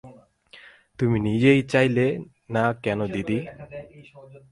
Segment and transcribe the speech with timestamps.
[0.99, 2.05] তুমি নিজেই চাইলে
[2.49, 3.37] না কেন দিদি?